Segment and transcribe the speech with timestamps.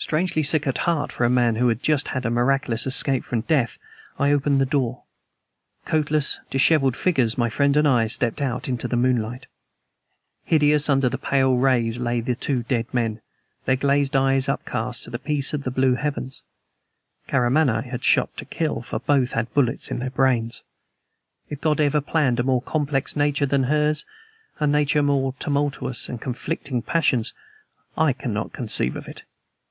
[0.00, 3.40] Strangely sick at heart for a man who has just had a miraculous escape from
[3.40, 3.78] death,
[4.16, 5.02] I opened the door.
[5.86, 9.48] Coatless, disheveled figures, my friend and I stepped out into the moonlight.
[10.44, 13.20] Hideous under the pale rays lay the two dead men,
[13.64, 16.44] their glazed eyes upcast to the peace of the blue heavens.
[17.26, 20.62] Karamaneh had shot to kill, for both had bullets in their brains.
[21.50, 24.04] If God ever planned a more complex nature than hers
[24.60, 27.34] a nature more tumultuous with conflicting passions,
[27.96, 29.24] I cannot conceive of it.